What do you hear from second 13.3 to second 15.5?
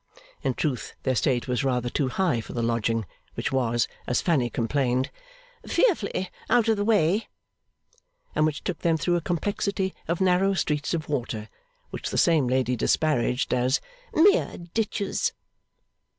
as 'mere ditches.